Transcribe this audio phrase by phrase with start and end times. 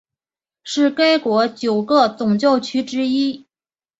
[0.63, 3.45] 是该国九个总教区之一。